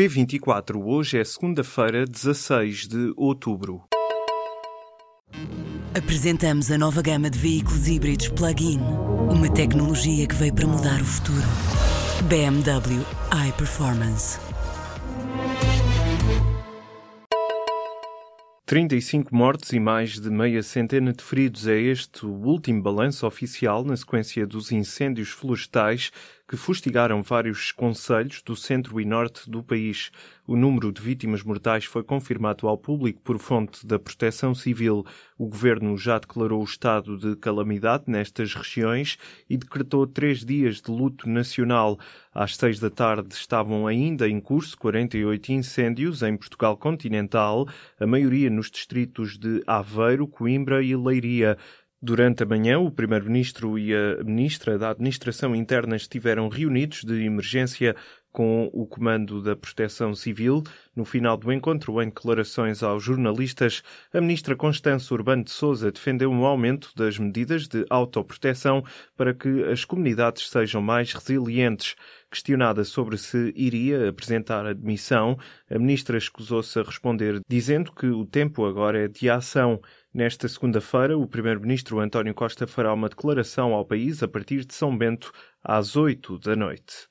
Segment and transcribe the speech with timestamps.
[0.00, 3.82] P24, hoje é segunda-feira, 16 de outubro.
[5.94, 8.80] Apresentamos a nova gama de veículos híbridos plug-in.
[9.30, 11.46] Uma tecnologia que veio para mudar o futuro.
[12.30, 13.04] BMW
[13.46, 14.40] iPerformance.
[18.70, 23.84] 35 mortes e mais de meia centena de feridos é este o último balanço oficial
[23.84, 26.12] na sequência dos incêndios florestais
[26.50, 30.10] que fustigaram vários conselhos do centro e norte do país.
[30.48, 35.06] O número de vítimas mortais foi confirmado ao público por fonte da Proteção Civil.
[35.38, 39.16] O governo já declarou o estado de calamidade nestas regiões
[39.48, 41.96] e decretou três dias de luto nacional.
[42.34, 47.68] Às seis da tarde estavam ainda em curso 48 incêndios em Portugal continental,
[48.00, 51.56] a maioria nos distritos de Aveiro, Coimbra e Leiria.
[52.02, 57.94] Durante a manhã, o Primeiro-Ministro e a Ministra da Administração Interna estiveram reunidos de emergência
[58.32, 60.62] com o Comando da Proteção Civil.
[60.96, 63.82] No final do encontro, em declarações aos jornalistas,
[64.14, 68.82] a Ministra Constança Urbano de Souza defendeu um aumento das medidas de autoproteção
[69.14, 71.96] para que as comunidades sejam mais resilientes.
[72.30, 75.36] Questionada sobre se iria apresentar admissão,
[75.68, 79.80] a Ministra escusou-se a responder, dizendo que o tempo agora é de ação.
[80.12, 84.96] Nesta segunda-feira, o Primeiro-Ministro António Costa fará uma declaração ao país a partir de São
[84.98, 85.30] Bento,
[85.62, 87.08] às oito da noite.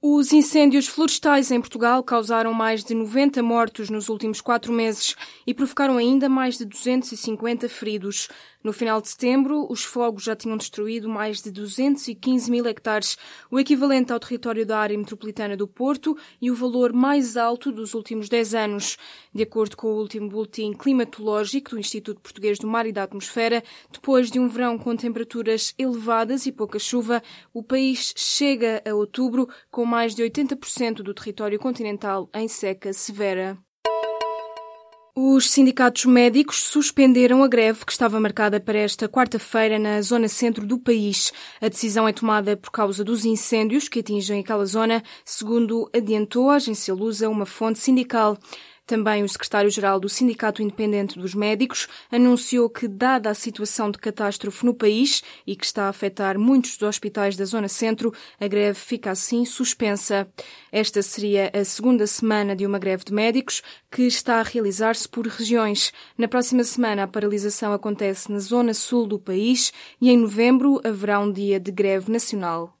[0.00, 5.52] Os incêndios florestais em Portugal causaram mais de 90 mortos nos últimos quatro meses e
[5.52, 8.28] provocaram ainda mais de 250 feridos.
[8.62, 13.18] No final de setembro, os fogos já tinham destruído mais de 215 mil hectares,
[13.50, 17.92] o equivalente ao território da área metropolitana do Porto e o valor mais alto dos
[17.92, 18.96] últimos 10 anos.
[19.34, 23.64] De acordo com o último boletim climatológico do Instituto Português do Mar e da Atmosfera,
[23.90, 27.20] depois de um verão com temperaturas elevadas e pouca chuva,
[27.52, 33.58] o país chega a outubro com mais de 80% do território continental em seca severa.
[35.16, 40.64] Os sindicatos médicos suspenderam a greve que estava marcada para esta quarta-feira na zona centro
[40.64, 41.32] do país.
[41.60, 46.54] A decisão é tomada por causa dos incêndios que atingem aquela zona, segundo adiantou a
[46.54, 48.38] agência Lusa, uma fonte sindical.
[48.88, 54.64] Também o secretário-geral do Sindicato Independente dos Médicos anunciou que, dada a situação de catástrofe
[54.64, 58.78] no país e que está a afetar muitos dos hospitais da Zona Centro, a greve
[58.78, 60.26] fica assim suspensa.
[60.72, 65.26] Esta seria a segunda semana de uma greve de médicos que está a realizar-se por
[65.26, 65.92] regiões.
[66.16, 71.20] Na próxima semana, a paralisação acontece na Zona Sul do país e em novembro haverá
[71.20, 72.77] um dia de greve nacional.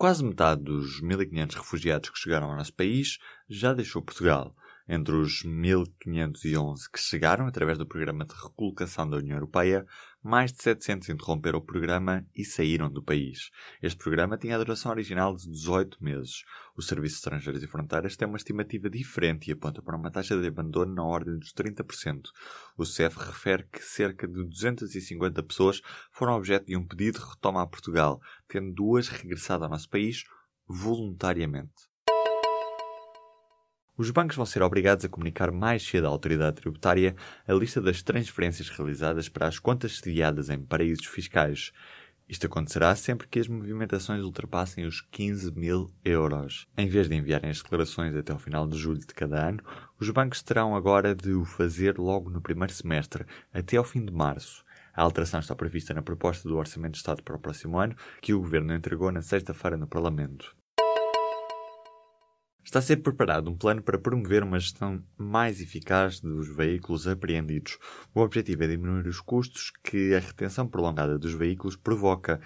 [0.00, 4.54] Quase metade dos 1.500 refugiados que chegaram ao nosso país já deixou Portugal.
[4.88, 9.84] Entre os 1.511 que chegaram através do programa de recolocação da União Europeia,
[10.28, 13.50] mais de 700 interromperam o programa e saíram do país.
[13.82, 16.44] Este programa tinha a duração original de 18 meses.
[16.76, 20.38] O Serviço de Estrangeiros e Fronteiras tem uma estimativa diferente e aponta para uma taxa
[20.38, 22.28] de abandono na ordem dos 30%.
[22.76, 25.80] O CEF refere que cerca de 250 pessoas
[26.12, 30.24] foram objeto de um pedido de retoma a Portugal, tendo duas regressado ao nosso país
[30.68, 31.87] voluntariamente.
[33.98, 37.16] Os bancos vão ser obrigados a comunicar mais cedo à autoridade tributária
[37.48, 41.72] a lista das transferências realizadas para as contas sediadas em paraísos fiscais.
[42.28, 46.68] Isto acontecerá sempre que as movimentações ultrapassem os 15 mil euros.
[46.76, 49.64] Em vez de enviarem as declarações até ao final de julho de cada ano,
[49.98, 54.12] os bancos terão agora de o fazer logo no primeiro semestre, até ao fim de
[54.12, 54.64] março.
[54.94, 58.32] A alteração está prevista na proposta do Orçamento de Estado para o próximo ano, que
[58.32, 60.56] o Governo entregou na sexta-feira no Parlamento.
[62.68, 67.78] Está a ser preparado um plano para promover uma gestão mais eficaz dos veículos apreendidos.
[68.14, 72.38] O objetivo é diminuir os custos que a retenção prolongada dos veículos provoca.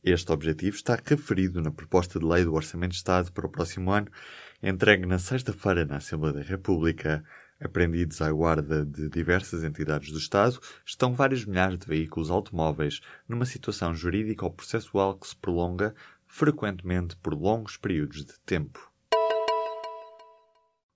[0.00, 3.90] Este objetivo está referido na proposta de lei do Orçamento de Estado para o próximo
[3.90, 4.06] ano,
[4.62, 7.24] entregue na sexta-feira na Assembleia da República.
[7.60, 13.44] Apreendidos à guarda de diversas entidades do Estado, estão vários milhares de veículos automóveis, numa
[13.44, 15.96] situação jurídica ou processual que se prolonga,
[16.28, 18.93] frequentemente por longos períodos de tempo.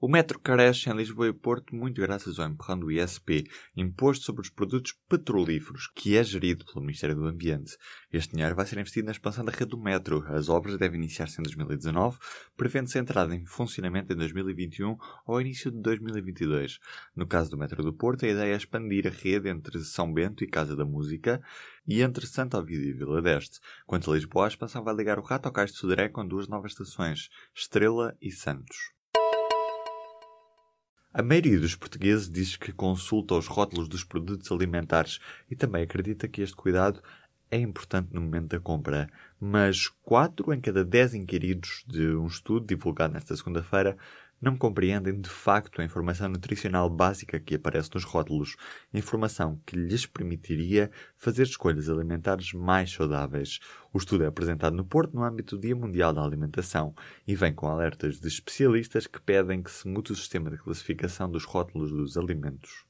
[0.00, 4.42] O metro cresce em Lisboa e Porto muito graças ao empurrão do ISP, Imposto sobre
[4.42, 7.76] os Produtos Petrolíferos, que é gerido pelo Ministério do Ambiente.
[8.12, 10.24] Este dinheiro vai ser investido na expansão da rede do metro.
[10.28, 12.16] As obras devem iniciar-se em 2019,
[12.56, 14.96] prevendo-se a entrada em funcionamento em 2021
[15.26, 16.78] ou início de 2022.
[17.16, 20.44] No caso do metro do Porto, a ideia é expandir a rede entre São Bento
[20.44, 21.42] e Casa da Música
[21.88, 23.58] e entre Santo Ovídio e Vila d'Este.
[23.84, 26.46] Quanto a Lisboa, a expansão vai ligar o Rato ao Cais de Sodré com duas
[26.46, 28.96] novas estações, Estrela e Santos.
[31.12, 35.19] A maioria dos portugueses diz que consulta os rótulos dos produtos alimentares
[35.50, 37.02] e também acredita que este cuidado
[37.50, 39.08] é importante no momento da compra.
[39.40, 43.96] mas 4 em cada 10 inquiridos de um estudo divulgado nesta segunda-feira
[44.40, 48.56] não compreendem de facto a informação nutricional básica que aparece nos rótulos,
[48.93, 53.58] informação que lhes permitiria fazer escolhas alimentares mais saudáveis.
[53.93, 56.94] O estudo é apresentado no Porto no âmbito do Dia Mundial da Alimentação
[57.26, 61.31] e vem com alertas de especialistas que pedem que se mude o sistema de classificação
[61.31, 62.87] dos rótulos dos alimentos.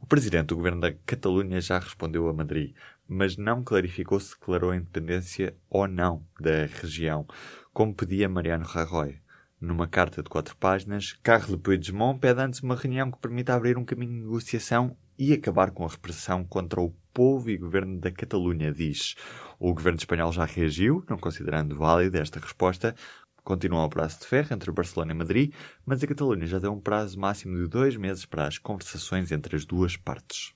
[0.00, 2.74] O presidente do governo da Catalunha já respondeu a Madrid,
[3.08, 7.26] mas não clarificou se declarou a independência ou não da região,
[7.72, 9.25] como pedia Mariano Rajoy.
[9.66, 13.84] Numa carta de quatro páginas, Carles Puigdemont pede antes uma reunião que permita abrir um
[13.84, 18.70] caminho de negociação e acabar com a repressão contra o povo e governo da Catalunha,
[18.70, 19.16] diz.
[19.58, 22.94] O governo espanhol já reagiu, não considerando válida esta resposta.
[23.42, 25.52] Continua o prazo de ferro entre Barcelona e Madrid,
[25.84, 29.56] mas a Catalunha já deu um prazo máximo de dois meses para as conversações entre
[29.56, 30.54] as duas partes.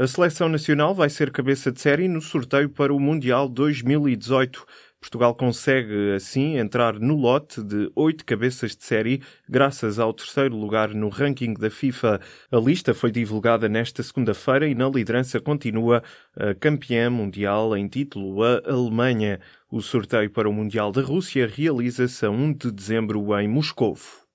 [0.00, 4.64] A seleção nacional vai ser cabeça de série no sorteio para o Mundial 2018.
[5.00, 10.92] Portugal consegue, assim, entrar no lote de oito cabeças de série, graças ao terceiro lugar
[10.92, 12.20] no ranking da FIFA.
[12.50, 16.02] A lista foi divulgada nesta segunda-feira e na liderança continua
[16.36, 19.40] a campeã mundial em título, a Alemanha.
[19.70, 24.27] O sorteio para o Mundial da Rússia realiza-se a 1 de dezembro em Moscovo.